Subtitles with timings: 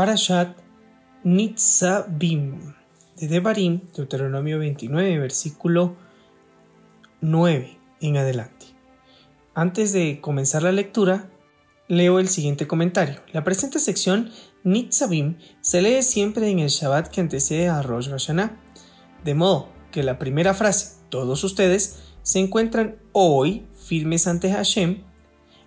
[0.00, 0.56] Parashat
[1.24, 2.72] Nitzabim
[3.18, 5.94] de Devarim, Deuteronomio 29, versículo
[7.20, 8.64] 9 en adelante.
[9.54, 11.28] Antes de comenzar la lectura,
[11.86, 13.20] leo el siguiente comentario.
[13.34, 14.30] La presente sección
[14.64, 18.58] Nitzabim se lee siempre en el Shabbat que antecede a Rosh Hashanah,
[19.22, 25.02] de modo que la primera frase, todos ustedes, se encuentran hoy firmes ante Hashem,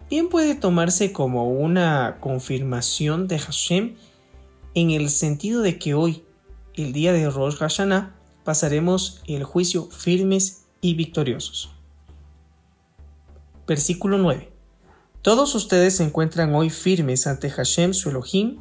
[0.09, 3.95] bien puede tomarse como una confirmación de Hashem
[4.75, 6.23] en el sentido de que hoy,
[6.75, 11.71] el día de Rosh Hashanah, pasaremos el juicio firmes y victoriosos.
[13.67, 14.51] Versículo 9.
[15.21, 18.59] Todos ustedes se encuentran hoy firmes ante Hashem su Elohim,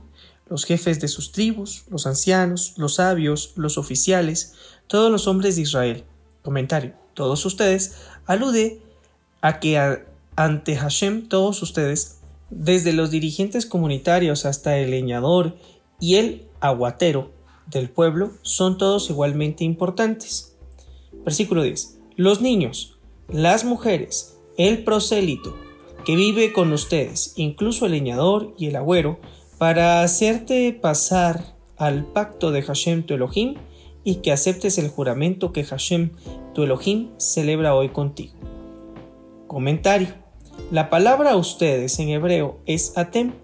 [0.49, 4.55] los jefes de sus tribus, los ancianos, los sabios, los oficiales,
[4.87, 6.05] todos los hombres de Israel.
[6.43, 6.95] Comentario.
[7.15, 8.81] Todos ustedes alude
[9.41, 9.99] a que
[10.37, 12.19] ante Hashem todos ustedes,
[12.51, 15.57] desde los dirigentes comunitarios hasta el leñador
[16.03, 17.31] y el aguatero
[17.71, 20.57] del pueblo son todos igualmente importantes.
[21.25, 22.01] Versículo 10.
[22.17, 25.57] Los niños, las mujeres, el prosélito,
[26.05, 29.21] que vive con ustedes, incluso el leñador y el agüero,
[29.59, 33.55] para hacerte pasar al pacto de Hashem tu Elohim
[34.03, 36.11] y que aceptes el juramento que Hashem
[36.53, 38.35] tu Elohim celebra hoy contigo.
[39.47, 40.09] Comentario.
[40.73, 43.35] La palabra ustedes en hebreo es atem,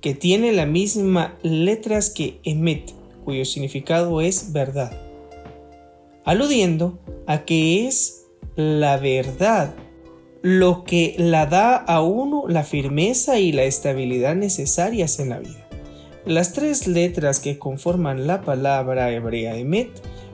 [0.00, 2.92] que tiene la misma letras que emet,
[3.24, 4.92] cuyo significado es verdad,
[6.24, 8.26] aludiendo a que es
[8.56, 9.74] la verdad
[10.42, 15.68] lo que la da a uno la firmeza y la estabilidad necesarias en la vida.
[16.26, 19.90] Las tres letras que conforman la palabra hebrea emet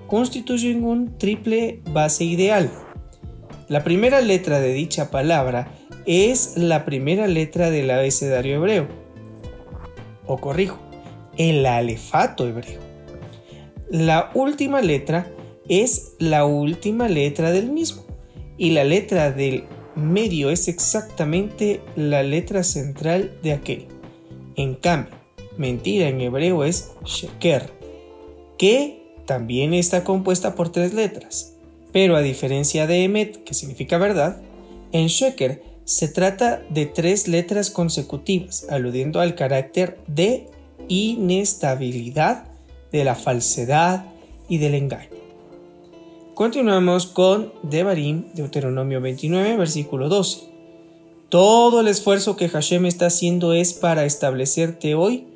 [0.07, 2.71] constituyen un triple base ideal.
[3.69, 5.73] La primera letra de dicha palabra
[6.07, 9.06] es la primera letra del abecedario hebreo,
[10.27, 10.79] o corrijo,
[11.37, 12.81] el alefato hebreo.
[13.91, 15.31] La última letra
[15.69, 18.05] es la última letra del mismo
[18.59, 23.87] y la letra del medio es exactamente la letra central de aquel.
[24.57, 25.15] En cambio,
[25.57, 27.71] mentira en hebreo es sheker,
[28.59, 31.55] que también está compuesta por tres letras.
[31.93, 34.41] Pero a diferencia de emet, que significa verdad,
[34.93, 40.49] en sheker se trata de tres letras consecutivas, aludiendo al carácter de
[40.89, 42.45] inestabilidad,
[42.91, 44.05] de la falsedad
[44.49, 45.11] y del engaño.
[46.35, 50.49] Continuamos con Devarim, Deuteronomio 29, versículo 12.
[51.29, 55.29] Todo el esfuerzo que Hashem está haciendo es para establecerte hoy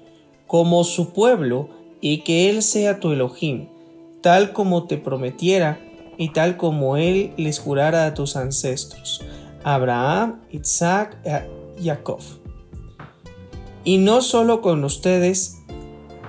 [0.48, 1.68] como su pueblo
[2.00, 3.68] y que Él sea tu Elohim,
[4.20, 5.78] tal como te prometiera
[6.18, 9.22] y tal como Él les jurara a tus ancestros
[9.64, 11.16] Abraham, Isaac
[11.78, 12.20] y Jacob.
[13.84, 15.58] Y no solo con ustedes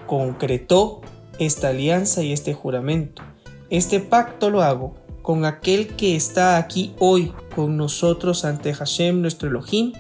[0.08, 1.02] concretó
[1.40, 3.24] esta alianza y este juramento.
[3.70, 9.50] Este pacto lo hago con aquel que está aquí hoy con nosotros ante Hashem nuestro
[9.50, 9.94] Elohim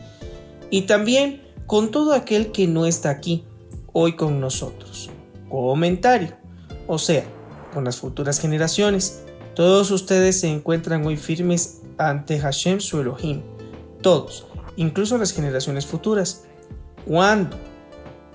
[0.69, 3.45] y también con todo aquel que no está aquí
[3.93, 5.09] hoy con nosotros.
[5.49, 6.35] Comentario.
[6.87, 7.23] O sea,
[7.73, 9.23] con las futuras generaciones.
[9.55, 13.41] Todos ustedes se encuentran hoy firmes ante Hashem su Elohim.
[14.01, 16.45] Todos, incluso las generaciones futuras.
[17.05, 17.57] Cuando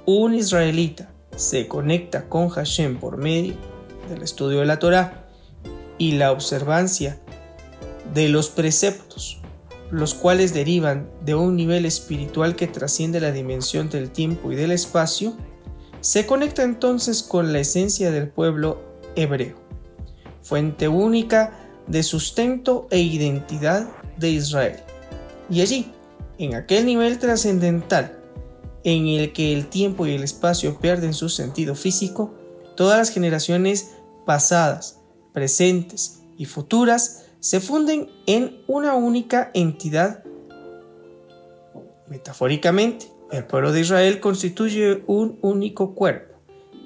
[0.07, 3.55] un israelita se conecta con Hashem por medio
[4.09, 5.27] del estudio de la Torah
[5.99, 7.21] y la observancia
[8.15, 9.41] de los preceptos,
[9.91, 14.73] los cuales derivan de un nivel espiritual que trasciende la dimensión del tiempo y del
[14.73, 15.35] espacio,
[16.01, 18.81] se conecta entonces con la esencia del pueblo
[19.17, 19.57] hebreo,
[20.43, 24.77] fuente única de sustento e identidad de Israel.
[25.51, 25.93] Y allí,
[26.39, 28.19] en aquel nivel trascendental
[28.85, 32.35] en el que el tiempo y el espacio pierden su sentido físico,
[32.77, 33.93] todas las generaciones
[34.25, 35.01] pasadas,
[35.33, 40.25] presentes y futuras se funden en una única entidad.
[42.09, 46.37] Metafóricamente, el pueblo de Israel constituye un único cuerpo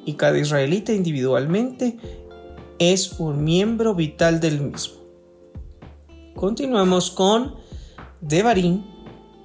[0.05, 1.99] y cada israelita individualmente
[2.81, 4.95] es un miembro vital del mismo.
[6.35, 7.57] Continuamos con
[8.23, 8.83] Devarim,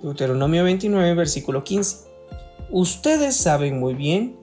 [0.02, 2.08] Deuteronomio 29, versículo 15.
[2.72, 4.38] Ustedes saben muy bien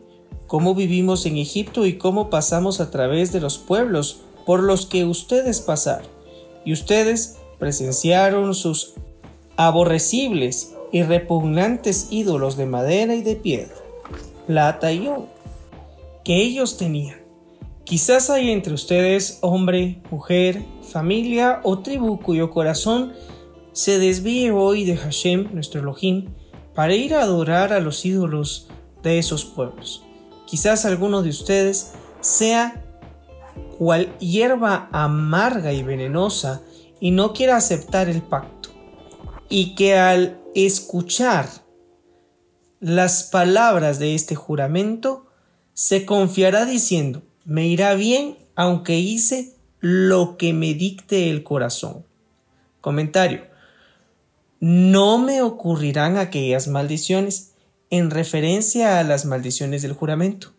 [0.46, 5.06] cómo vivimos en Egipto y cómo pasamos a través de los pueblos por los que
[5.06, 6.10] ustedes pasaron.
[6.66, 8.92] Y ustedes presenciaron sus
[9.56, 13.74] aborrecibles y repugnantes ídolos de madera y de piedra,
[14.46, 15.28] plata y oro,
[16.24, 17.21] que ellos tenían.
[17.84, 23.12] Quizás hay entre ustedes hombre, mujer, familia o tribu cuyo corazón
[23.72, 26.26] se desvíe hoy de Hashem, nuestro Elohim,
[26.74, 28.68] para ir a adorar a los ídolos
[29.02, 30.04] de esos pueblos.
[30.46, 32.84] quizás alguno de ustedes sea
[33.78, 36.62] cual hierba amarga y venenosa
[37.00, 38.68] y no quiera aceptar el pacto,
[39.48, 41.48] y que al escuchar
[42.78, 45.26] las palabras de este juramento,
[45.72, 52.04] se confiará diciendo, me irá bien aunque hice lo que me dicte el corazón.
[52.80, 53.42] Comentario.
[54.60, 57.52] No me ocurrirán aquellas maldiciones
[57.90, 60.52] en referencia a las maldiciones del juramento.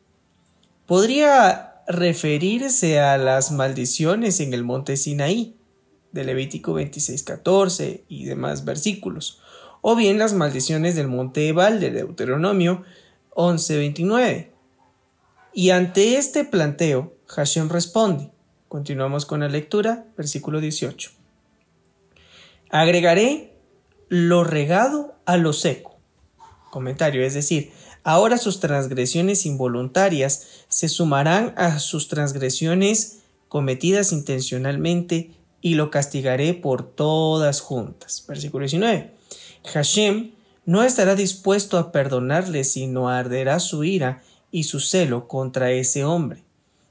[0.85, 5.55] Podría referirse a las maldiciones en el monte Sinaí,
[6.11, 9.41] de Levítico 26.14 y demás versículos,
[9.81, 12.83] o bien las maldiciones del monte Ebal de Deuteronomio
[13.31, 14.52] 11.29.
[15.53, 18.31] Y ante este planteo, Hashem responde.
[18.67, 21.11] Continuamos con la lectura, versículo 18.
[22.71, 23.53] Agregaré
[24.09, 25.99] lo regado a lo seco.
[26.71, 27.71] Comentario, es decir,
[28.03, 36.83] ahora sus transgresiones involuntarias se sumarán a sus transgresiones cometidas intencionalmente y lo castigaré por
[36.83, 38.25] todas juntas.
[38.27, 39.13] Versículo 19.
[39.71, 40.31] Hashem
[40.65, 44.23] no estará dispuesto a perdonarle, sino arderá su ira
[44.53, 46.43] y su celo contra ese hombre.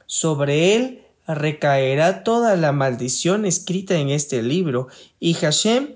[0.06, 4.88] Sobre él recaerá toda la maldición escrita en este libro,
[5.20, 5.94] y Hashem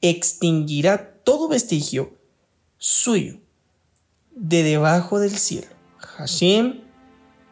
[0.00, 2.14] extinguirá todo vestigio
[2.78, 3.38] suyo
[4.36, 5.66] de debajo del cielo.
[5.98, 6.80] Hashem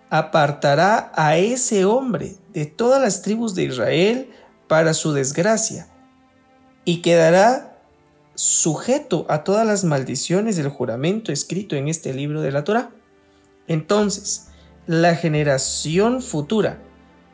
[0.09, 4.31] apartará a ese hombre de todas las tribus de Israel
[4.69, 5.89] para su desgracia,
[6.85, 7.77] y quedará
[8.37, 12.93] sujeto a todas las maldiciones del juramento escrito en este libro de la Torah.
[13.69, 14.49] Entonces,
[14.87, 16.83] la generación futura,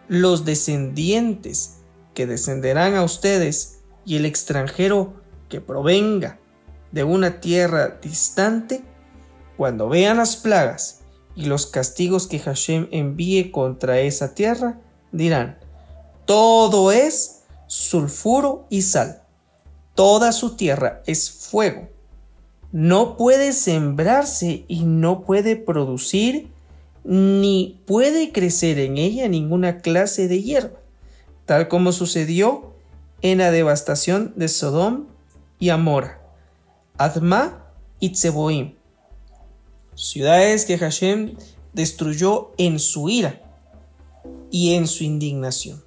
[0.09, 1.77] los descendientes
[2.13, 5.15] que descenderán a ustedes y el extranjero
[5.49, 6.39] que provenga
[6.93, 8.85] de una tierra distante,
[9.57, 11.01] cuando vean las plagas
[11.37, 14.81] y los castigos que Hashem envíe contra esa tierra,
[15.13, 15.59] dirán,
[16.25, 19.23] todo es sulfuro y sal,
[19.95, 21.89] toda su tierra es fuego,
[22.75, 26.49] no puede sembrarse y no puede producir,
[27.05, 30.81] ni puede crecer en ella ninguna clase de hierba,
[31.45, 32.73] tal como sucedió
[33.23, 35.07] en la devastación de Sodom
[35.61, 36.21] y Amora,
[36.99, 37.65] Adma
[38.01, 38.75] y Tseboim,
[39.95, 41.37] ciudades que Hashem
[41.75, 43.41] destruyó en su ira
[44.51, 45.85] y en su indignación.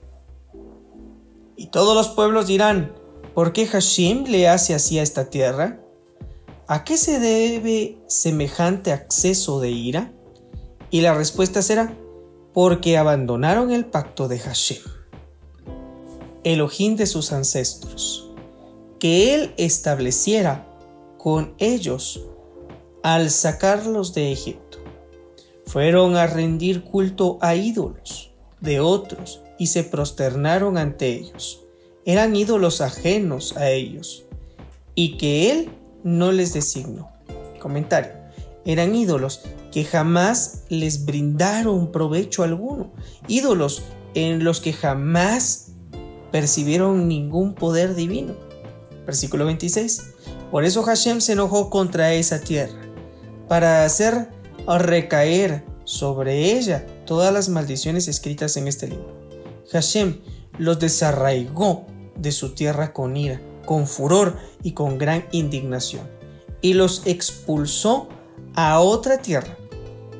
[1.57, 2.93] Y todos los pueblos dirán,
[3.33, 5.81] ¿por qué Hashem le hace así a esta tierra?
[6.69, 10.11] ¿A qué se debe semejante acceso de ira?
[10.89, 11.97] Y la respuesta será,
[12.53, 14.81] porque abandonaron el pacto de Hashem,
[16.43, 18.29] Elohim de sus ancestros,
[18.99, 20.67] que él estableciera
[21.17, 22.25] con ellos
[23.01, 24.79] al sacarlos de Egipto.
[25.67, 31.63] Fueron a rendir culto a ídolos de otros y se prosternaron ante ellos.
[32.03, 34.25] Eran ídolos ajenos a ellos
[34.95, 35.69] y que él
[36.07, 37.11] no les designó.
[37.59, 38.13] Comentario.
[38.63, 39.41] Eran ídolos
[39.73, 42.93] que jamás les brindaron provecho alguno.
[43.27, 43.83] Ídolos
[44.13, 45.73] en los que jamás
[46.31, 48.35] percibieron ningún poder divino.
[49.05, 50.13] Versículo 26.
[50.49, 52.79] Por eso Hashem se enojó contra esa tierra,
[53.49, 54.29] para hacer
[54.65, 59.13] recaer sobre ella todas las maldiciones escritas en este libro.
[59.73, 60.21] Hashem
[60.57, 66.09] los desarraigó de su tierra con ira con furor y con gran indignación,
[66.61, 68.07] y los expulsó
[68.55, 69.57] a otra tierra,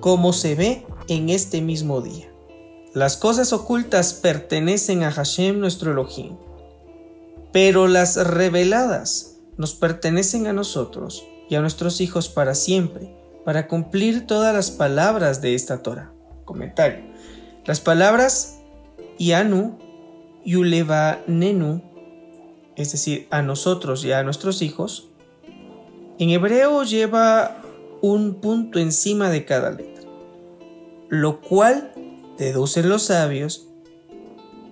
[0.02, 2.30] como se ve en este mismo día.
[2.94, 6.36] Las cosas ocultas pertenecen a Hashem nuestro Elohim,
[7.54, 14.28] pero las reveladas nos pertenecen a nosotros y a nuestros hijos para siempre, para cumplir
[14.28, 16.12] todas las palabras de esta Torah.
[16.44, 17.06] Comentario.
[17.66, 18.60] Las palabras
[19.18, 19.78] Yanu,
[21.28, 21.82] Nenu
[22.78, 25.10] es decir, a nosotros y a nuestros hijos,
[26.20, 27.62] en hebreo lleva
[28.02, 30.08] un punto encima de cada letra,
[31.10, 31.92] lo cual
[32.38, 33.68] deducen los sabios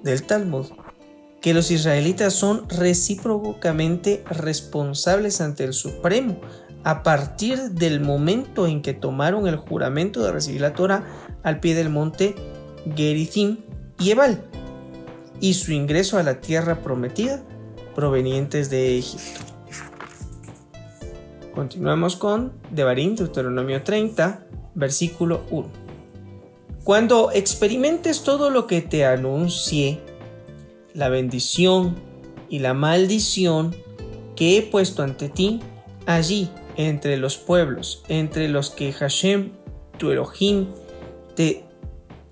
[0.04, 0.68] del Talmud
[1.42, 6.40] que los israelitas son recíprocamente responsables ante el Supremo
[6.84, 11.04] a partir del momento en que tomaron el juramento de recibir la Torah
[11.42, 12.36] al pie del monte
[12.96, 13.58] Gerizim
[14.00, 14.44] y Ebal
[15.40, 17.44] y su ingreso a la tierra prometida
[17.96, 19.42] provenientes de Egipto.
[21.56, 25.70] Continuamos con Devarim, Deuteronomio 30, versículo 1.
[26.84, 30.02] Cuando experimentes todo lo que te anuncie,
[30.94, 31.96] la bendición
[32.50, 33.74] y la maldición
[34.36, 35.62] que he puesto ante ti,
[36.06, 39.52] allí entre los pueblos, entre los que Hashem
[39.98, 40.68] tu Elohim,
[41.36, 41.64] te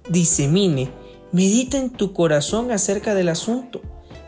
[0.10, 0.90] disemine,
[1.32, 3.82] medita en tu corazón acerca del asunto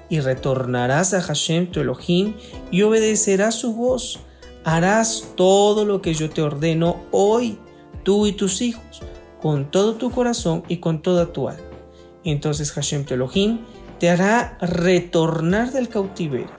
[0.09, 2.35] y retornarás a Hashem tu Elohim
[2.71, 4.19] y obedecerás su voz.
[4.63, 7.59] Harás todo lo que yo te ordeno hoy,
[8.03, 9.01] tú y tus hijos,
[9.41, 11.63] con todo tu corazón y con toda tu alma.
[12.23, 13.59] Entonces Hashem tu Elohim
[13.99, 16.49] te hará retornar del cautiverio,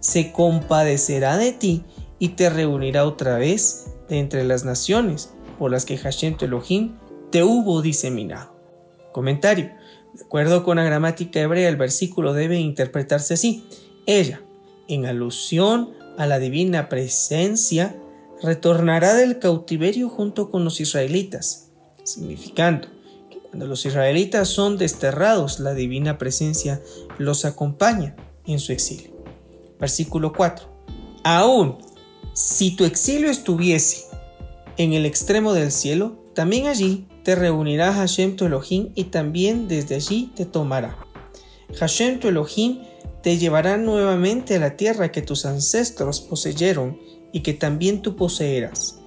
[0.00, 1.84] se compadecerá de ti
[2.18, 6.96] y te reunirá otra vez de entre las naciones por las que Hashem tu Elohim
[7.30, 8.54] te hubo diseminado.
[9.12, 9.70] Comentario.
[10.20, 13.64] De acuerdo con la gramática hebrea, el versículo debe interpretarse así.
[14.04, 14.42] Ella,
[14.86, 17.96] en alusión a la divina presencia,
[18.42, 21.70] retornará del cautiverio junto con los israelitas,
[22.04, 22.88] significando
[23.30, 26.82] que cuando los israelitas son desterrados, la divina presencia
[27.16, 29.12] los acompaña en su exilio.
[29.78, 30.68] Versículo 4.
[31.24, 31.78] Aún
[32.34, 34.04] si tu exilio estuviese
[34.76, 39.94] en el extremo del cielo, también allí te reunirá Hashem tu Elohim y también desde
[39.94, 40.98] allí te tomará.
[41.78, 42.80] Hashem tu Elohim
[43.22, 46.98] te llevará nuevamente a la tierra que tus ancestros poseyeron
[47.32, 48.98] y que también tú poseerás.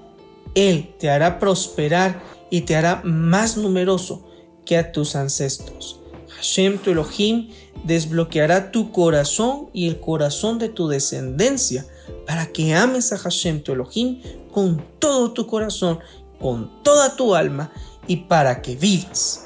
[0.56, 4.26] Él te hará prosperar y te hará más numeroso
[4.66, 6.00] que a tus ancestros.
[6.30, 7.50] Hashem tu Elohim
[7.84, 11.86] desbloqueará tu corazón y el corazón de tu descendencia
[12.26, 16.00] para que ames a Hashem tu Elohim con todo tu corazón,
[16.40, 17.74] con toda tu alma
[18.08, 19.46] y para que vivas.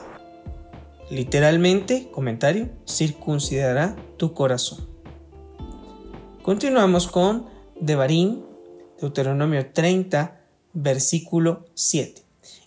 [1.10, 4.88] Literalmente, comentario, circuncidará tu corazón.
[6.42, 7.46] Continuamos con
[7.80, 8.42] Devarim,
[9.00, 10.40] Deuteronomio 30,
[10.74, 12.24] versículo 7.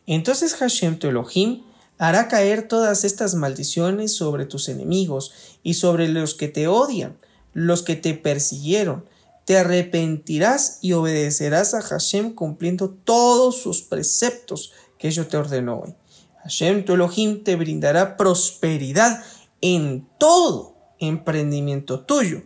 [0.06, 1.62] Entonces Hashem tu Elohim
[1.98, 7.18] hará caer todas estas maldiciones sobre tus enemigos y sobre los que te odian,
[7.52, 9.04] los que te persiguieron.
[9.44, 15.94] Te arrepentirás y obedecerás a Hashem cumpliendo todos sus preceptos que yo te ordeno hoy.
[16.42, 19.24] Hashem tu Elohim te brindará prosperidad
[19.60, 22.42] en todo emprendimiento tuyo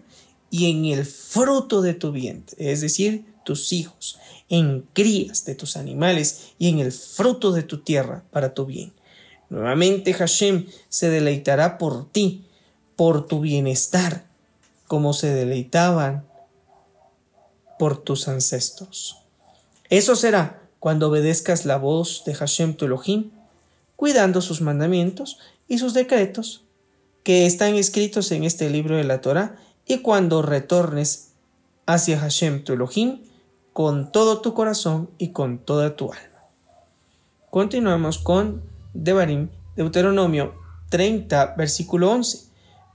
[0.50, 4.18] y en el fruto de tu vientre, es decir, tus hijos,
[4.48, 8.92] en crías de tus animales y en el fruto de tu tierra para tu bien.
[9.50, 12.46] Nuevamente Hashem se deleitará por ti,
[12.96, 14.26] por tu bienestar,
[14.86, 16.24] como se deleitaban
[17.78, 19.18] por tus ancestros.
[19.90, 23.30] Eso será cuando obedezcas la voz de Hashem tu Elohim,
[23.96, 26.66] cuidando sus mandamientos y sus decretos
[27.22, 31.30] que están escritos en este libro de la Torah, y cuando retornes
[31.86, 33.22] hacia Hashem tu Elohim
[33.72, 36.44] con todo tu corazón y con toda tu alma.
[37.48, 38.62] Continuamos con
[38.92, 40.52] Devarim, Deuteronomio
[40.90, 42.50] 30, versículo 11.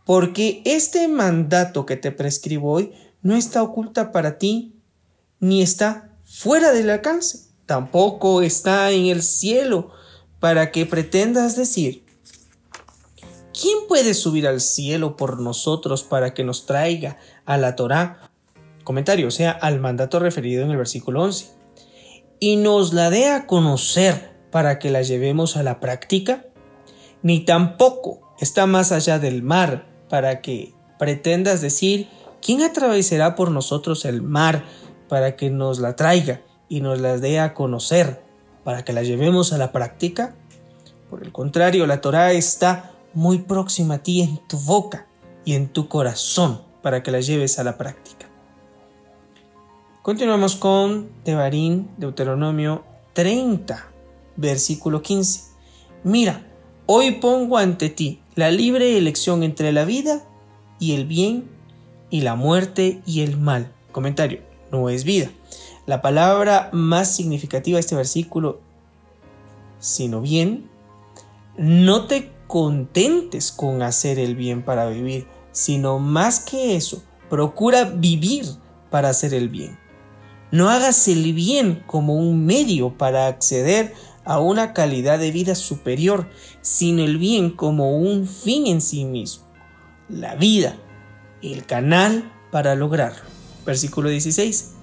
[0.06, 2.94] Porque este mandato que te prescribo hoy
[3.24, 4.76] no está oculta para ti,
[5.40, 9.92] ni está fuera del alcance tampoco está en el cielo
[10.40, 12.04] para que pretendas decir,
[13.54, 18.32] ¿quién puede subir al cielo por nosotros para que nos traiga a la Torá?
[18.84, 21.52] Comentario, o sea, al mandato referido en el versículo 11.
[22.40, 26.48] Y nos la dé a conocer para que la llevemos a la práctica,
[27.22, 32.10] ni tampoco está más allá del mar para que pretendas decir,
[32.42, 34.66] ¿quién atravesará por nosotros el mar
[35.08, 36.42] para que nos la traiga?
[36.70, 38.24] Y nos las dé a conocer
[38.64, 40.36] para que la llevemos a la práctica?
[41.10, 45.08] Por el contrario, la Torah está muy próxima a ti en tu boca
[45.44, 48.28] y en tu corazón para que la lleves a la práctica.
[50.04, 52.84] Continuamos con Tebarín, Deuteronomio
[53.14, 53.86] 30,
[54.38, 55.52] versículo 15.
[56.04, 56.48] Mira,
[56.86, 60.24] hoy pongo ante ti la libre elección entre la vida
[60.80, 61.50] y el bien
[62.10, 63.72] y la muerte y el mal.
[63.92, 64.40] Comentario,
[64.72, 65.30] no es vida.
[65.90, 68.62] La palabra más significativa de este versículo,
[69.80, 70.70] sino bien,
[71.58, 78.46] no te contentes con hacer el bien para vivir, sino más que eso, procura vivir
[78.92, 79.80] para hacer el bien.
[80.52, 86.30] No hagas el bien como un medio para acceder a una calidad de vida superior,
[86.62, 89.44] sino el bien como un fin en sí mismo.
[90.08, 90.76] La vida,
[91.42, 93.24] el canal para lograrlo.
[93.66, 94.76] Versículo 16.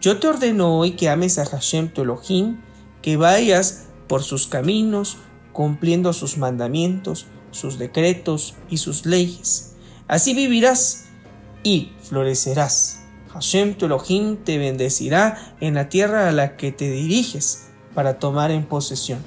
[0.00, 2.60] Yo te ordeno hoy que ames a Hashem tu Elohim,
[3.02, 5.16] que vayas por sus caminos,
[5.52, 9.72] cumpliendo sus mandamientos, sus decretos y sus leyes.
[10.06, 11.06] Así vivirás
[11.64, 13.00] y florecerás.
[13.32, 18.52] Hashem tu Elohim te bendecirá en la tierra a la que te diriges para tomar
[18.52, 19.18] en posesión.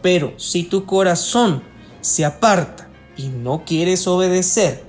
[0.00, 1.64] Pero si tu corazón
[2.00, 4.84] se aparta y no quieres obedecer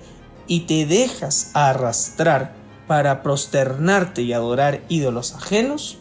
[0.46, 2.59] y te dejas arrastrar
[2.90, 6.00] para prosternarte y adorar ídolos ajenos,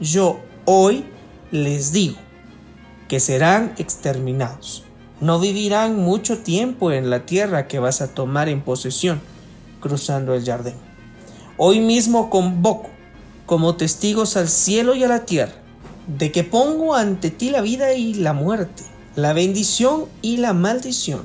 [0.00, 1.04] yo hoy
[1.52, 2.16] les digo,
[3.06, 4.82] que serán exterminados.
[5.20, 9.20] No vivirán mucho tiempo en la tierra que vas a tomar en posesión,
[9.78, 10.74] cruzando el jardín.
[11.56, 12.90] Hoy mismo convoco
[13.46, 15.54] como testigos al cielo y a la tierra,
[16.08, 18.82] de que pongo ante ti la vida y la muerte,
[19.14, 21.22] la bendición y la maldición.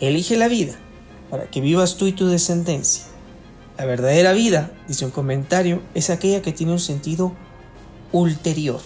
[0.00, 0.74] Elige la vida,
[1.30, 3.07] para que vivas tú y tu descendencia.
[3.78, 7.32] La verdadera vida, dice un comentario, es aquella que tiene un sentido
[8.10, 8.80] ulterior.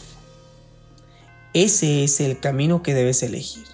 [1.55, 3.65] Ese es el camino que debes elegir.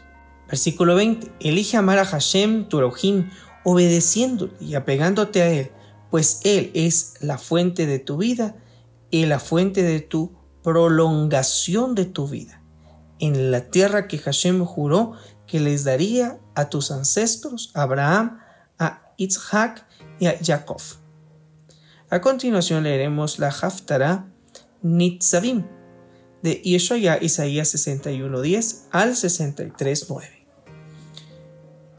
[0.47, 1.33] Versículo 20.
[1.41, 3.31] Elige amar a Hashem, tu Elohim,
[3.65, 5.73] obedeciéndole y apegándote a Él,
[6.09, 8.55] pues Él es la fuente de tu vida
[9.11, 12.63] y la fuente de tu prolongación de tu vida,
[13.19, 15.15] en la tierra que Hashem juró
[15.49, 18.39] que les daría a tus ancestros, Abraham,
[18.79, 19.85] a Isaac
[20.21, 20.81] y a Jacob.
[22.11, 24.25] A continuación leeremos la Haftarah
[24.81, 25.67] Nitzavim
[26.43, 30.25] de Yeshaya Isaías 61.10 al 63.9.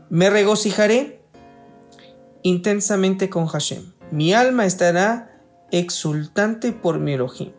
[0.10, 1.22] Me regocijaré
[2.42, 3.94] intensamente con Hashem.
[4.10, 7.52] Mi alma estará exultante por mi Elohim,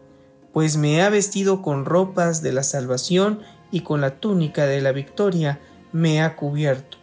[0.53, 4.91] pues me ha vestido con ropas de la salvación y con la túnica de la
[4.91, 5.61] victoria
[5.93, 6.99] me ha cubierto,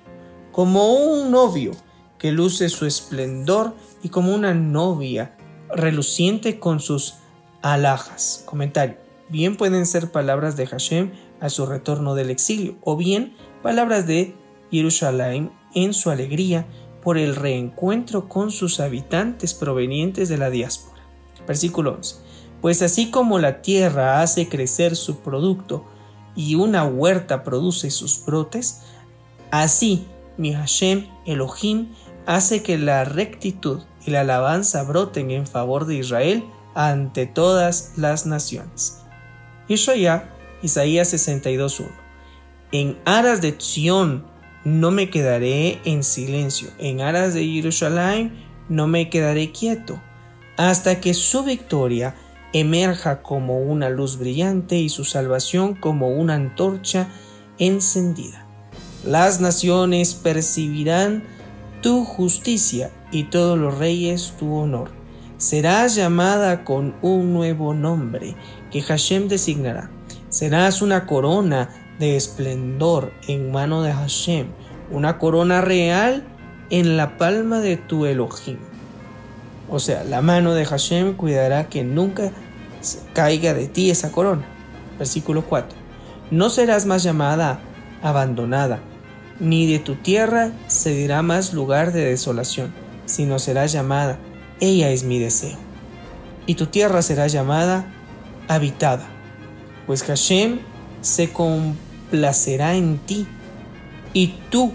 [0.51, 1.71] como un novio
[2.17, 5.36] que luce su esplendor y como una novia
[5.69, 7.15] reluciente con sus
[7.61, 8.43] alhajas.
[8.45, 8.97] Comentario.
[9.29, 14.35] Bien pueden ser palabras de Hashem a su retorno del exilio, o bien palabras de
[14.71, 16.65] Jerusalén en su alegría
[17.03, 21.01] por el reencuentro con sus habitantes provenientes de la diáspora.
[21.45, 22.15] Versículo 11.
[22.61, 25.85] Pues así como la tierra hace crecer su producto
[26.35, 28.81] y una huerta produce sus brotes,
[29.51, 30.05] así
[30.37, 31.89] mi Hashem Elohim
[32.25, 38.25] hace que la rectitud y la alabanza broten en favor de Israel ante todas las
[38.25, 39.01] naciones.
[39.67, 40.23] Isaías
[40.63, 41.89] 62.1
[42.71, 44.25] En aras de Sion
[44.63, 50.01] no me quedaré en silencio, en aras de Jerusalén no me quedaré quieto,
[50.55, 52.15] hasta que su victoria
[52.53, 57.09] emerja como una luz brillante y su salvación como una antorcha
[57.59, 58.45] encendida.
[59.03, 61.23] Las naciones percibirán
[61.81, 64.89] tu justicia y todos los reyes tu honor.
[65.37, 68.35] Serás llamada con un nuevo nombre
[68.71, 69.89] que Hashem designará.
[70.29, 74.47] Serás una corona de esplendor en mano de Hashem,
[74.91, 76.23] una corona real
[76.69, 78.57] en la palma de tu Elohim.
[79.69, 82.31] O sea, la mano de Hashem cuidará que nunca
[83.13, 84.45] caiga de ti esa corona.
[84.97, 85.77] Versículo 4.
[86.31, 87.59] No serás más llamada
[88.01, 88.79] abandonada,
[89.39, 92.73] ni de tu tierra se dirá más lugar de desolación,
[93.07, 94.19] sino será llamada,
[94.59, 95.57] ella es mi deseo.
[96.45, 97.91] Y tu tierra será llamada
[98.47, 99.07] habitada,
[99.87, 100.59] pues Hashem
[101.01, 103.25] se complacerá en ti,
[104.13, 104.71] y tu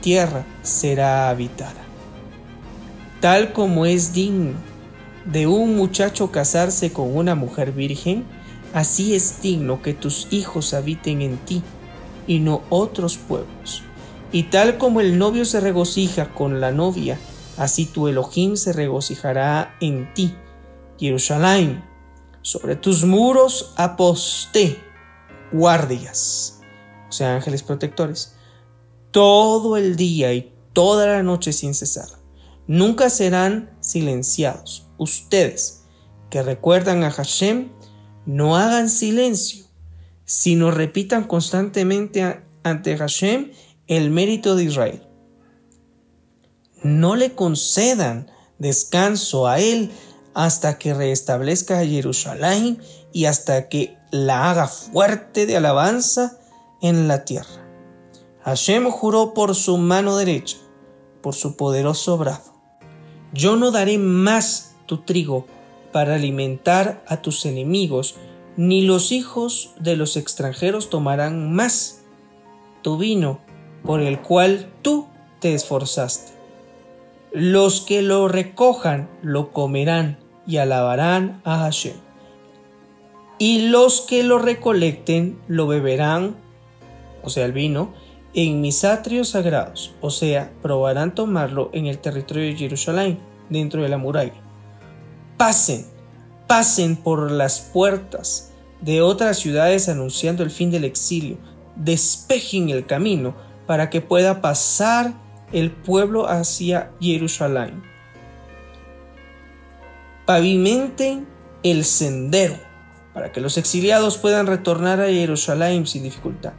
[0.00, 1.82] tierra será habitada.
[3.20, 4.52] Tal como es digno
[5.24, 8.24] de un muchacho casarse con una mujer virgen,
[8.72, 11.62] así es digno que tus hijos habiten en ti
[12.26, 13.82] y no otros pueblos.
[14.32, 17.18] Y tal como el novio se regocija con la novia,
[17.56, 20.34] así tu Elohim se regocijará en ti.
[20.98, 21.84] Jerusalén,
[22.42, 24.78] sobre tus muros aposté
[25.52, 26.60] guardias,
[27.08, 28.36] o sea, ángeles protectores,
[29.10, 32.08] todo el día y toda la noche sin cesar.
[32.66, 34.88] Nunca serán silenciados.
[34.98, 35.84] Ustedes
[36.30, 37.70] que recuerdan a Hashem,
[38.26, 39.64] no hagan silencio
[40.24, 43.52] sino repitan constantemente ante Hashem
[43.86, 45.06] el mérito de Israel.
[46.84, 49.90] No le concedan descanso a él
[50.34, 52.78] hasta que restablezca a Jerusalén
[53.12, 56.38] y hasta que la haga fuerte de alabanza
[56.82, 57.66] en la tierra.
[58.42, 60.58] Hashem juró por su mano derecha,
[61.22, 62.54] por su poderoso brazo.
[63.32, 65.46] Yo no daré más tu trigo
[65.90, 68.16] para alimentar a tus enemigos,
[68.56, 72.02] ni los hijos de los extranjeros tomarán más
[72.82, 73.40] tu vino
[73.82, 75.06] por el cual tú
[75.40, 76.33] te esforzaste.
[77.34, 81.96] Los que lo recojan lo comerán y alabarán a Hashem.
[83.38, 86.36] Y los que lo recolecten lo beberán,
[87.22, 87.92] o sea, el vino,
[88.32, 93.18] en mis atrios sagrados, o sea, probarán tomarlo en el territorio de Jerusalén,
[93.50, 94.40] dentro de la muralla.
[95.36, 95.84] Pasen
[96.46, 101.38] pasen por las puertas de otras ciudades anunciando el fin del exilio,
[101.76, 103.34] despejen el camino
[103.66, 105.14] para que pueda pasar
[105.54, 107.82] el pueblo hacia Jerusalén.
[110.26, 111.28] Pavimenten
[111.62, 112.56] el sendero
[113.14, 116.54] para que los exiliados puedan retornar a Jerusalén sin dificultad.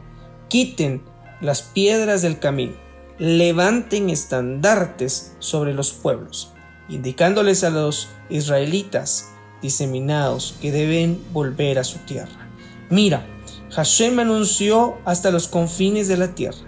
[0.48, 1.02] Quiten
[1.42, 2.72] las piedras del camino,
[3.18, 6.52] levanten estandartes sobre los pueblos,
[6.88, 12.48] indicándoles a los israelitas diseminados que deben volver a su tierra.
[12.88, 13.26] Mira,
[13.72, 16.65] Hashem anunció hasta los confines de la tierra.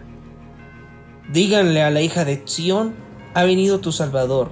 [1.33, 2.95] Díganle a la hija de Zion,
[3.35, 4.51] ha venido tu Salvador.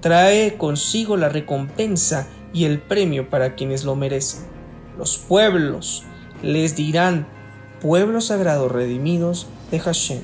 [0.00, 4.46] Trae consigo la recompensa y el premio para quienes lo merecen.
[4.96, 6.04] Los pueblos
[6.42, 7.26] les dirán,
[7.80, 10.20] pueblos sagrados redimidos de Hashem.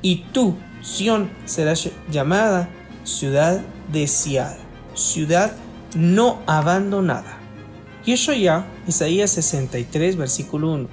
[0.00, 2.70] Y tú, Sión, serás llamada
[3.04, 3.60] ciudad
[3.92, 4.58] deseada,
[4.94, 5.52] ciudad
[5.96, 7.38] no abandonada.
[8.04, 10.88] Y eso ya, Isaías 63, versículo 1.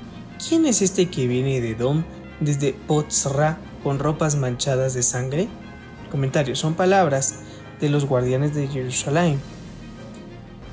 [0.48, 2.04] ¿Quién es este que viene de Dom
[2.40, 5.48] desde Potzra con ropas manchadas de sangre?
[6.10, 7.42] Comentario, son palabras
[7.80, 9.40] de los guardianes de Jerusalén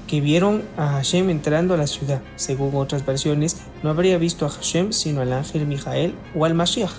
[0.07, 2.23] que vieron a Hashem entrando a la ciudad.
[2.37, 6.93] Según otras versiones, no habría visto a Hashem sino al ángel Mijael o al Mashiach.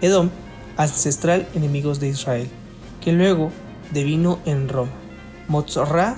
[0.00, 0.28] Edom,
[0.76, 2.48] ancestral enemigos de Israel,
[3.00, 3.52] que luego
[3.92, 4.90] devino en Roma.
[5.46, 6.16] Motzorra,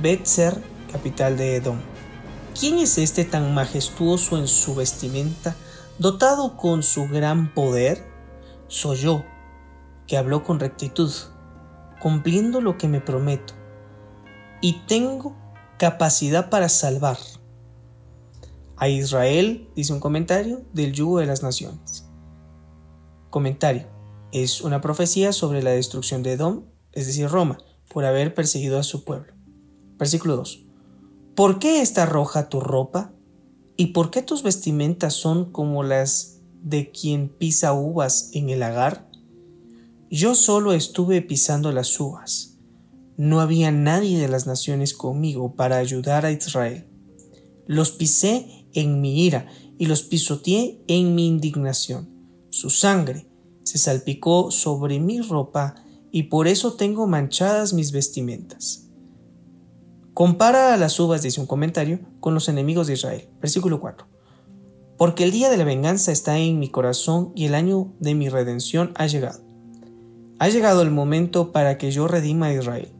[0.00, 0.54] Betzer,
[0.90, 1.80] capital de Edom.
[2.58, 5.54] ¿Quién es este tan majestuoso en su vestimenta,
[5.98, 8.04] dotado con su gran poder?
[8.68, 9.24] Soy yo,
[10.06, 11.12] que habló con rectitud,
[12.00, 13.54] cumpliendo lo que me prometo
[14.60, 15.36] y tengo
[15.78, 17.18] capacidad para salvar
[18.76, 22.04] a Israel, dice un comentario, del yugo de las naciones.
[23.30, 23.86] Comentario.
[24.32, 27.58] Es una profecía sobre la destrucción de Edom, es decir, Roma,
[27.92, 29.32] por haber perseguido a su pueblo.
[29.98, 30.60] Versículo 2.
[31.34, 33.12] ¿Por qué está roja tu ropa?
[33.76, 39.10] ¿Y por qué tus vestimentas son como las de quien pisa uvas en el lagar?
[40.10, 42.56] Yo solo estuve pisando las uvas
[43.16, 46.86] no había nadie de las naciones conmigo para ayudar a Israel.
[47.66, 49.46] Los pisé en mi ira
[49.78, 52.10] y los pisoteé en mi indignación.
[52.50, 53.26] Su sangre
[53.64, 55.74] se salpicó sobre mi ropa
[56.12, 58.85] y por eso tengo manchadas mis vestimentas.
[60.16, 63.28] Compara a las uvas, dice un comentario, con los enemigos de Israel.
[63.38, 64.06] Versículo 4.
[64.96, 68.30] Porque el día de la venganza está en mi corazón y el año de mi
[68.30, 69.40] redención ha llegado.
[70.38, 72.94] Ha llegado el momento para que yo redima a Israel.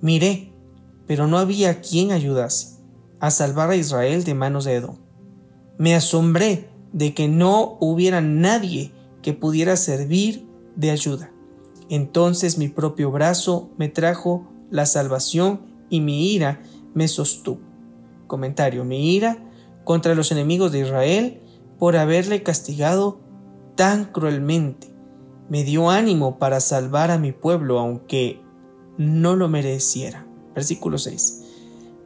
[0.00, 0.54] Miré,
[1.06, 2.78] pero no había quien ayudase
[3.18, 4.96] a salvar a Israel de manos de Edom.
[5.76, 11.34] Me asombré de que no hubiera nadie que pudiera servir de ayuda.
[11.90, 16.62] Entonces mi propio brazo me trajo la salvación y mi ira
[16.94, 17.60] me sostuvo.
[18.26, 19.44] Comentario, mi ira
[19.84, 21.40] contra los enemigos de Israel
[21.78, 23.20] por haberle castigado
[23.74, 24.88] tan cruelmente.
[25.48, 28.40] Me dio ánimo para salvar a mi pueblo, aunque
[28.98, 30.26] no lo mereciera.
[30.54, 31.42] Versículo 6.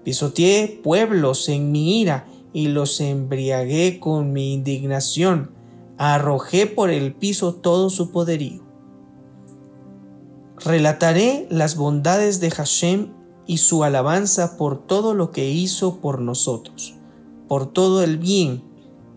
[0.05, 5.51] Pisoteé pueblos en mi ira y los embriagué con mi indignación.
[5.99, 8.63] Arrojé por el piso todo su poderío.
[10.65, 13.09] Relataré las bondades de Hashem
[13.47, 16.95] y su alabanza por todo lo que hizo por nosotros,
[17.49, 18.65] por todo el bien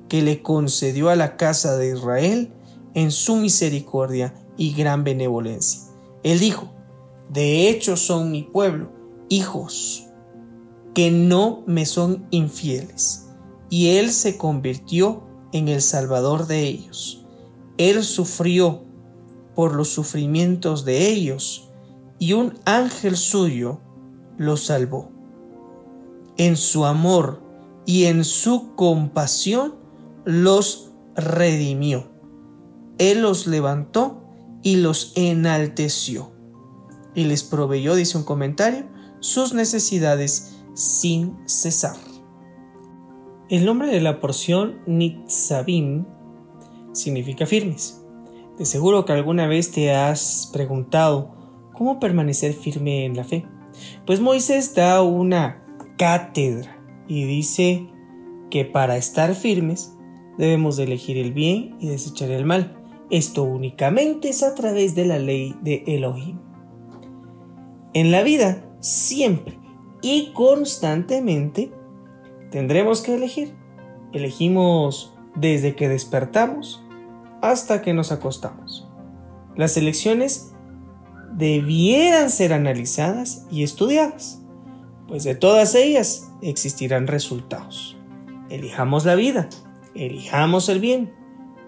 [0.09, 2.53] que le concedió a la casa de Israel
[2.93, 5.81] en su misericordia y gran benevolencia.
[6.23, 6.73] Él dijo,
[7.29, 8.91] de hecho son mi pueblo,
[9.29, 10.07] hijos,
[10.93, 13.29] que no me son infieles.
[13.69, 17.25] Y Él se convirtió en el Salvador de ellos.
[17.77, 18.83] Él sufrió
[19.55, 21.69] por los sufrimientos de ellos
[22.19, 23.79] y un ángel suyo
[24.37, 25.11] los salvó.
[26.37, 27.41] En su amor
[27.85, 29.75] y en su compasión
[30.25, 32.11] los redimió.
[32.97, 34.23] Él los levantó
[34.63, 36.37] y los enalteció
[37.17, 38.85] y les proveyó, dice un comentario,
[39.21, 41.95] sus necesidades sin cesar.
[43.49, 46.05] El nombre de la porción Nitzavim
[46.93, 48.03] significa firmes.
[48.59, 51.33] De seguro que alguna vez te has preguntado
[51.73, 53.47] cómo permanecer firme en la fe.
[54.05, 55.63] Pues Moisés da una
[55.97, 57.87] cátedra y dice
[58.49, 59.93] que para estar firmes
[60.37, 62.77] debemos de elegir el bien y desechar el mal.
[63.09, 66.39] Esto únicamente es a través de la ley de Elohim.
[67.93, 69.57] En la vida, siempre
[70.01, 71.71] y constantemente,
[72.51, 73.55] tendremos que elegir.
[74.13, 76.83] Elegimos desde que despertamos
[77.41, 78.87] hasta que nos acostamos.
[79.55, 80.53] Las elecciones
[81.33, 84.41] debieran ser analizadas y estudiadas,
[85.07, 87.97] pues de todas ellas existirán resultados.
[88.49, 89.49] Elijamos la vida,
[89.95, 91.13] elijamos el bien,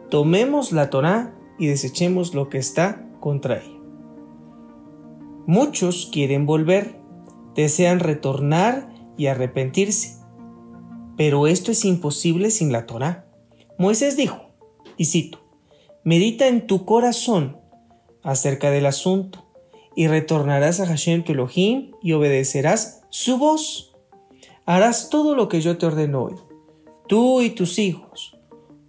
[0.10, 3.80] tomemos la Torah y desechemos lo que está contra ella.
[5.46, 7.00] Muchos quieren volver,
[7.56, 10.20] desean retornar y arrepentirse,
[11.18, 13.26] pero esto es imposible sin la Torah.
[13.78, 14.52] Moisés dijo,
[14.96, 15.40] y cito,
[16.06, 17.58] Medita en tu corazón
[18.24, 19.49] acerca del asunto
[20.00, 23.98] y retornarás a Hashem tu Elohim y obedecerás su voz.
[24.66, 26.36] Harás todo lo que yo te ordeno hoy,
[27.10, 28.38] tú y tus hijos,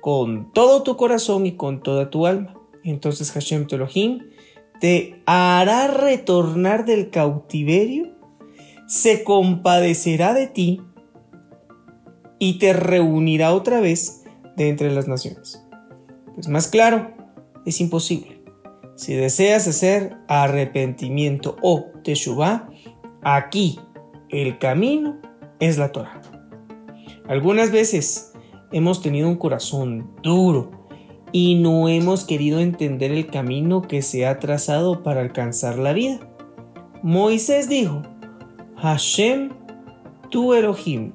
[0.00, 2.54] con todo tu corazón y con toda tu alma.
[2.84, 4.20] Entonces Hashem tu Elohim
[4.80, 8.16] te hará retornar del cautiverio,
[8.86, 10.80] se compadecerá de ti
[12.38, 14.22] y te reunirá otra vez
[14.56, 15.60] de entre las naciones.
[16.36, 17.10] Pues más claro,
[17.66, 18.39] es imposible.
[19.00, 22.68] Si deseas hacer arrepentimiento o teshuvah,
[23.22, 23.80] aquí
[24.28, 25.16] el camino
[25.58, 26.20] es la Torah.
[27.26, 28.34] Algunas veces
[28.72, 30.70] hemos tenido un corazón duro
[31.32, 36.20] y no hemos querido entender el camino que se ha trazado para alcanzar la vida.
[37.02, 38.02] Moisés dijo,
[38.76, 39.48] Hashem,
[40.28, 41.14] tu Elohim,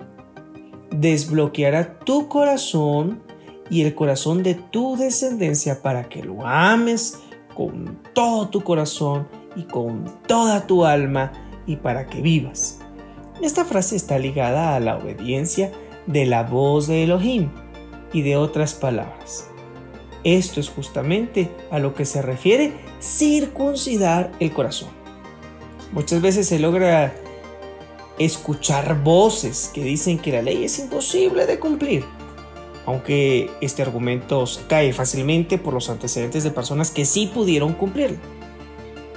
[0.90, 3.22] desbloqueará tu corazón
[3.70, 7.20] y el corazón de tu descendencia para que lo ames
[7.56, 11.32] con todo tu corazón y con toda tu alma
[11.66, 12.80] y para que vivas.
[13.42, 15.72] Esta frase está ligada a la obediencia
[16.06, 17.50] de la voz de Elohim
[18.14, 19.50] y de otras palabras.
[20.24, 24.90] Esto es justamente a lo que se refiere circuncidar el corazón.
[25.92, 27.14] Muchas veces se logra
[28.18, 32.06] escuchar voces que dicen que la ley es imposible de cumplir,
[32.86, 38.18] aunque este argumento cae fácilmente por los antecedentes de personas que sí pudieron cumplirlo.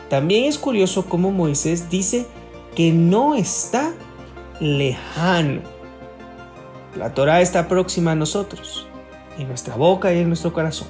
[0.09, 2.27] También es curioso cómo Moisés dice
[2.75, 3.93] que no está
[4.61, 5.61] lejano.
[6.97, 8.87] La Torah está próxima a nosotros,
[9.39, 10.89] en nuestra boca y en nuestro corazón,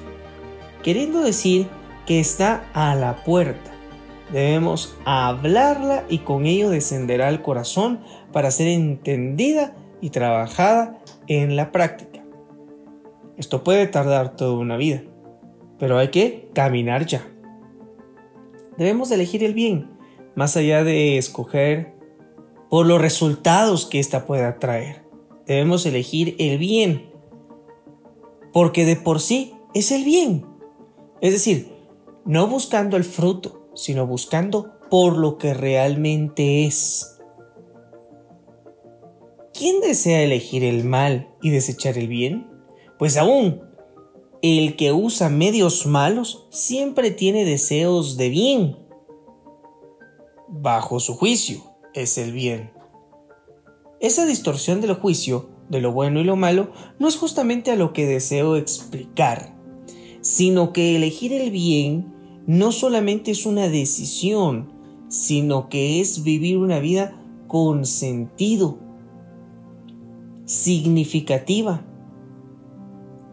[0.81, 1.67] queriendo decir
[2.05, 3.69] que está a la puerta
[4.31, 11.71] Debemos hablarla y con ello descenderá al corazón para ser entendida y trabajada en la
[11.71, 12.08] práctica.
[13.39, 15.01] Esto puede tardar toda una vida,
[15.79, 17.25] pero hay que caminar ya.
[18.77, 19.89] Debemos elegir el bien,
[20.35, 21.95] más allá de escoger
[22.69, 25.05] por los resultados que ésta pueda traer.
[25.47, 27.09] Debemos elegir el bien,
[28.51, 30.45] porque de por sí es el bien.
[31.21, 31.71] Es decir,
[32.25, 37.21] no buscando el fruto, sino buscando por lo que realmente es.
[39.53, 42.58] ¿Quién desea elegir el mal y desechar el bien?
[42.99, 43.61] Pues aún,
[44.41, 48.77] el que usa medios malos siempre tiene deseos de bien.
[50.49, 52.71] Bajo su juicio es el bien.
[54.01, 57.93] Esa distorsión del juicio, de lo bueno y lo malo, no es justamente a lo
[57.93, 59.55] que deseo explicar,
[60.19, 62.13] sino que elegir el bien
[62.47, 64.73] no solamente es una decisión,
[65.07, 68.77] sino que es vivir una vida con sentido,
[70.43, 71.85] significativa,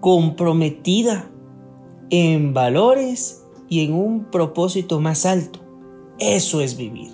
[0.01, 1.31] comprometida
[2.11, 5.61] en valores y en un propósito más alto.
[6.19, 7.11] Eso es vivir.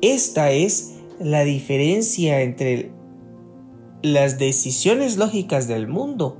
[0.00, 2.92] Esta es la diferencia entre
[4.02, 6.36] las decisiones lógicas del mundo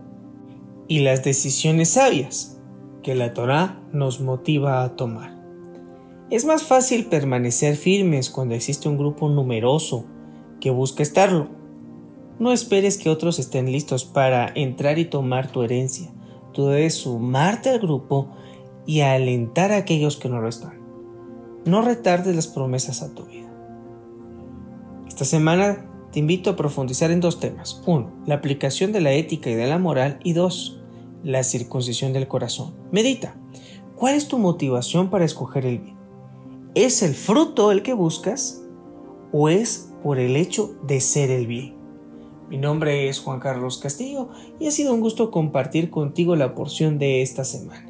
[0.86, 2.60] y las decisiones sabias
[3.02, 5.36] que la Torah nos motiva a tomar.
[6.30, 10.04] Es más fácil permanecer firmes cuando existe un grupo numeroso
[10.60, 11.48] que busca estarlo.
[12.38, 16.12] No esperes que otros estén listos para entrar y tomar tu herencia.
[16.52, 18.28] Tú debes sumarte al grupo
[18.86, 20.78] y alentar a aquellos que no lo están.
[21.64, 23.52] No retardes las promesas a tu vida.
[25.08, 27.82] Esta semana te invito a profundizar en dos temas.
[27.86, 30.20] Uno, la aplicación de la ética y de la moral.
[30.22, 30.80] Y dos,
[31.24, 32.74] la circuncisión del corazón.
[32.92, 33.36] Medita,
[33.96, 35.98] ¿cuál es tu motivación para escoger el bien?
[36.74, 38.62] ¿Es el fruto el que buscas
[39.32, 41.77] o es por el hecho de ser el bien?
[42.48, 46.98] Mi nombre es Juan Carlos Castillo y ha sido un gusto compartir contigo la porción
[46.98, 47.84] de esta semana.